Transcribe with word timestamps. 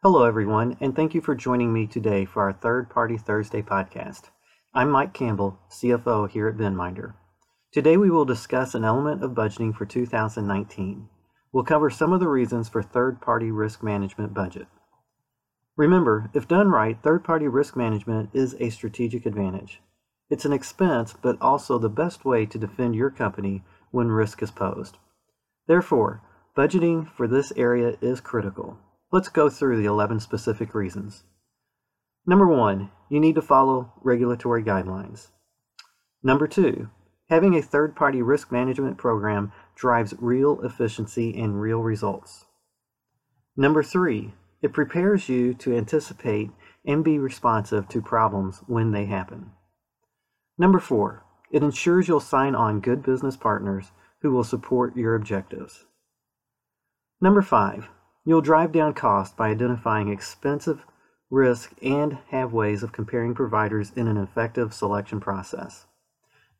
Hello, 0.00 0.22
everyone, 0.22 0.76
and 0.80 0.94
thank 0.94 1.12
you 1.12 1.20
for 1.20 1.34
joining 1.34 1.72
me 1.72 1.84
today 1.84 2.24
for 2.24 2.44
our 2.44 2.52
Third 2.52 2.88
Party 2.88 3.16
Thursday 3.16 3.62
podcast. 3.62 4.30
I'm 4.72 4.92
Mike 4.92 5.12
Campbell, 5.12 5.58
CFO 5.72 6.30
here 6.30 6.46
at 6.46 6.56
VenMinder. 6.56 7.14
Today 7.72 7.96
we 7.96 8.08
will 8.08 8.24
discuss 8.24 8.76
an 8.76 8.84
element 8.84 9.24
of 9.24 9.32
budgeting 9.32 9.74
for 9.74 9.86
2019. 9.86 11.08
We'll 11.52 11.64
cover 11.64 11.90
some 11.90 12.12
of 12.12 12.20
the 12.20 12.28
reasons 12.28 12.68
for 12.68 12.80
third 12.80 13.20
party 13.20 13.50
risk 13.50 13.82
management 13.82 14.34
budget. 14.34 14.68
Remember, 15.76 16.30
if 16.32 16.46
done 16.46 16.68
right, 16.68 16.96
third 17.02 17.24
party 17.24 17.48
risk 17.48 17.74
management 17.74 18.30
is 18.32 18.54
a 18.60 18.70
strategic 18.70 19.26
advantage. 19.26 19.80
It's 20.30 20.44
an 20.44 20.52
expense, 20.52 21.12
but 21.20 21.42
also 21.42 21.76
the 21.76 21.88
best 21.88 22.24
way 22.24 22.46
to 22.46 22.56
defend 22.56 22.94
your 22.94 23.10
company 23.10 23.64
when 23.90 24.12
risk 24.12 24.44
is 24.44 24.52
posed. 24.52 24.96
Therefore, 25.66 26.22
budgeting 26.56 27.10
for 27.10 27.26
this 27.26 27.52
area 27.56 27.96
is 28.00 28.20
critical. 28.20 28.78
Let's 29.10 29.30
go 29.30 29.48
through 29.48 29.80
the 29.80 29.88
11 29.88 30.20
specific 30.20 30.74
reasons. 30.74 31.24
Number 32.26 32.46
one, 32.46 32.90
you 33.08 33.20
need 33.20 33.36
to 33.36 33.42
follow 33.42 33.92
regulatory 34.02 34.62
guidelines. 34.62 35.28
Number 36.22 36.46
two, 36.46 36.90
having 37.30 37.54
a 37.54 37.62
third 37.62 37.96
party 37.96 38.20
risk 38.20 38.52
management 38.52 38.98
program 38.98 39.50
drives 39.74 40.12
real 40.18 40.60
efficiency 40.62 41.38
and 41.40 41.58
real 41.58 41.78
results. 41.78 42.44
Number 43.56 43.82
three, 43.82 44.34
it 44.60 44.74
prepares 44.74 45.28
you 45.28 45.54
to 45.54 45.74
anticipate 45.74 46.50
and 46.84 47.02
be 47.02 47.18
responsive 47.18 47.88
to 47.88 48.02
problems 48.02 48.62
when 48.66 48.92
they 48.92 49.06
happen. 49.06 49.52
Number 50.58 50.80
four, 50.80 51.24
it 51.50 51.62
ensures 51.62 52.08
you'll 52.08 52.20
sign 52.20 52.54
on 52.54 52.80
good 52.80 53.02
business 53.02 53.36
partners 53.36 53.90
who 54.20 54.32
will 54.32 54.44
support 54.44 54.96
your 54.96 55.14
objectives. 55.14 55.86
Number 57.20 57.40
five, 57.40 57.88
You'll 58.28 58.42
drive 58.42 58.72
down 58.72 58.92
costs 58.92 59.34
by 59.34 59.48
identifying 59.48 60.10
expensive 60.10 60.84
risk 61.30 61.72
and 61.82 62.18
have 62.28 62.52
ways 62.52 62.82
of 62.82 62.92
comparing 62.92 63.34
providers 63.34 63.90
in 63.96 64.06
an 64.06 64.18
effective 64.18 64.74
selection 64.74 65.18
process. 65.18 65.86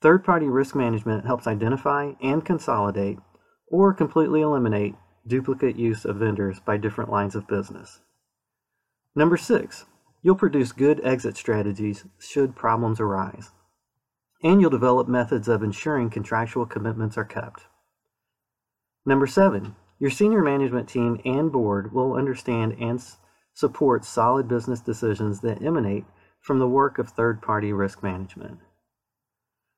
Third 0.00 0.24
party 0.24 0.46
risk 0.46 0.74
management 0.74 1.26
helps 1.26 1.46
identify 1.46 2.12
and 2.22 2.42
consolidate 2.42 3.18
or 3.66 3.92
completely 3.92 4.40
eliminate 4.40 4.94
duplicate 5.26 5.76
use 5.76 6.06
of 6.06 6.16
vendors 6.16 6.58
by 6.58 6.78
different 6.78 7.10
lines 7.10 7.34
of 7.34 7.46
business. 7.46 8.00
Number 9.14 9.36
six, 9.36 9.84
you'll 10.22 10.36
produce 10.36 10.72
good 10.72 11.02
exit 11.04 11.36
strategies 11.36 12.06
should 12.18 12.56
problems 12.56 12.98
arise. 12.98 13.50
And 14.42 14.62
you'll 14.62 14.70
develop 14.70 15.06
methods 15.06 15.48
of 15.48 15.62
ensuring 15.62 16.08
contractual 16.08 16.64
commitments 16.64 17.18
are 17.18 17.26
kept. 17.26 17.64
Number 19.04 19.26
seven, 19.26 19.76
your 19.98 20.10
senior 20.10 20.42
management 20.42 20.88
team 20.88 21.20
and 21.24 21.50
board 21.50 21.92
will 21.92 22.14
understand 22.14 22.76
and 22.80 23.02
support 23.54 24.04
solid 24.04 24.46
business 24.46 24.80
decisions 24.80 25.40
that 25.40 25.62
emanate 25.62 26.04
from 26.40 26.58
the 26.58 26.68
work 26.68 26.98
of 26.98 27.08
third 27.08 27.42
party 27.42 27.72
risk 27.72 28.02
management. 28.02 28.58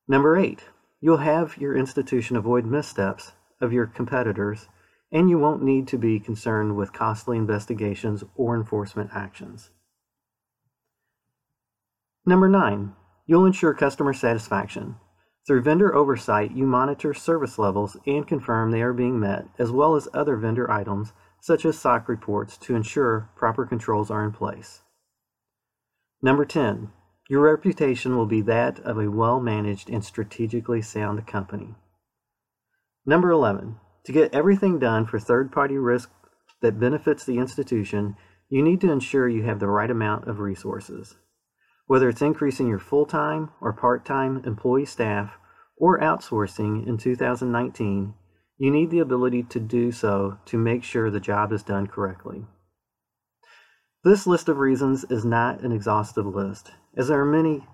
Number 0.07 0.37
eight, 0.37 0.65
you'll 1.01 1.19
have 1.19 1.57
your 1.57 1.77
institution 1.77 2.37
avoid 2.37 2.67
missteps 2.67 3.33
of 3.61 3.73
your 3.73 3.87
competitors, 3.87 4.69
and 5.11 5.31
you 5.31 5.39
won't 5.39 5.63
need 5.63 5.89
to 5.89 5.99
be 5.99 6.21
concerned 6.21 6.77
with 6.77 6.93
costly 6.93 7.37
investigations 7.37 8.23
or 8.37 8.55
enforcement 8.55 9.11
actions. 9.15 9.71
Number 12.27 12.49
nine, 12.49 12.93
you'll 13.27 13.47
ensure 13.47 13.73
customer 13.73 14.13
satisfaction. 14.13 14.97
Through 15.47 15.63
vendor 15.63 15.95
oversight, 15.95 16.53
you 16.53 16.67
monitor 16.67 17.15
service 17.15 17.59
levels 17.59 17.97
and 18.07 18.27
confirm 18.27 18.71
they 18.71 18.83
are 18.83 18.93
being 18.93 19.19
met, 19.19 19.47
as 19.59 19.71
well 19.71 19.97
as 19.97 20.09
other 20.13 20.37
vendor 20.37 20.71
items 20.71 21.13
such 21.41 21.65
as 21.65 21.79
SOC 21.79 22.09
reports 22.09 22.57
to 22.59 22.77
ensure 22.77 23.31
proper 23.35 23.65
controls 23.65 24.11
are 24.11 24.25
in 24.25 24.33
place. 24.33 24.83
Number 26.23 26.45
10. 26.45 26.91
Your 27.31 27.43
reputation 27.43 28.17
will 28.17 28.27
be 28.27 28.43
that 28.43 28.79
of 28.81 28.99
a 28.99 29.11
well 29.11 29.41
managed 29.41 29.89
and 29.89 30.05
strategically 30.05 30.83
sound 30.83 31.27
company. 31.27 31.75
Number 33.07 33.31
11. 33.31 33.77
To 34.05 34.13
get 34.13 34.35
everything 34.35 34.79
done 34.79 35.07
for 35.07 35.19
third 35.19 35.51
party 35.51 35.79
risk 35.79 36.11
that 36.61 36.81
benefits 36.81 37.25
the 37.25 37.39
institution, 37.39 38.17
you 38.49 38.63
need 38.63 38.81
to 38.83 38.91
ensure 38.91 39.29
you 39.29 39.45
have 39.45 39.61
the 39.61 39.69
right 39.69 39.91
amount 39.91 40.29
of 40.29 40.41
resources. 40.41 41.17
Whether 41.91 42.09
it's 42.09 42.23
increasing 42.23 42.69
your 42.69 42.79
full 42.79 43.05
time 43.05 43.51
or 43.61 43.73
part 43.73 44.05
time 44.05 44.45
employee 44.47 44.85
staff 44.85 45.33
or 45.77 45.99
outsourcing 45.99 46.87
in 46.87 46.97
2019, 46.99 48.15
you 48.59 48.71
need 48.71 48.93
the 48.93 49.01
ability 49.01 49.43
to 49.43 49.59
do 49.59 49.91
so 49.91 50.39
to 50.45 50.57
make 50.57 50.85
sure 50.85 51.11
the 51.11 51.19
job 51.19 51.53
is 51.53 51.65
done 51.65 51.89
correctly. 51.89 52.45
This 54.05 54.25
list 54.25 54.49
of 54.49 54.59
reasons 54.59 55.05
is 55.11 55.25
not 55.25 55.63
an 55.63 55.73
exhaustive 55.73 56.27
list, 56.27 56.71
as 56.97 57.09
there 57.09 57.19
are 57.19 57.25
many, 57.25 57.67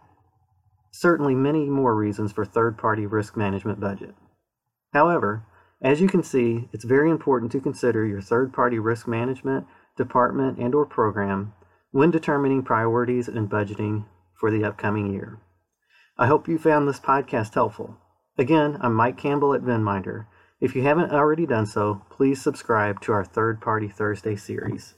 certainly 0.92 1.34
many 1.34 1.68
more 1.68 1.94
reasons 1.94 2.32
for 2.32 2.46
third 2.46 2.78
party 2.78 3.04
risk 3.04 3.36
management 3.36 3.80
budget. 3.80 4.14
However, 4.94 5.44
as 5.82 6.00
you 6.00 6.08
can 6.08 6.22
see, 6.22 6.70
it's 6.72 6.84
very 6.84 7.10
important 7.10 7.52
to 7.52 7.60
consider 7.60 8.06
your 8.06 8.22
third 8.22 8.54
party 8.54 8.78
risk 8.78 9.06
management 9.06 9.66
department 9.94 10.56
and 10.56 10.74
or 10.74 10.86
program 10.86 11.52
when 11.90 12.10
determining 12.10 12.62
priorities 12.62 13.28
and 13.28 13.50
budgeting 13.50 14.04
for 14.34 14.50
the 14.50 14.64
upcoming 14.64 15.12
year. 15.12 15.38
I 16.18 16.26
hope 16.26 16.48
you 16.48 16.58
found 16.58 16.88
this 16.88 17.00
podcast 17.00 17.54
helpful. 17.54 17.96
Again, 18.38 18.78
I'm 18.80 18.94
Mike 18.94 19.16
Campbell 19.16 19.54
at 19.54 19.62
VenMinder. 19.62 20.26
If 20.60 20.74
you 20.74 20.82
haven't 20.82 21.12
already 21.12 21.46
done 21.46 21.66
so, 21.66 22.02
please 22.10 22.40
subscribe 22.40 23.00
to 23.02 23.12
our 23.12 23.24
third 23.24 23.60
party 23.60 23.88
Thursday 23.88 24.36
series. 24.36 24.94